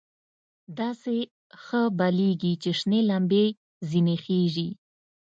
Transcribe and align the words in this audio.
داسې 0.79 1.15
ښه 1.63 1.81
بلېږي 1.99 2.53
چې 2.61 2.71
شنې 2.79 2.99
لمبې 3.09 3.45
ځنې 3.89 4.15
خېژي. 4.23 4.69